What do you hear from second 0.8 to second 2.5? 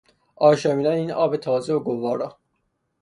این آب تازه و گوارا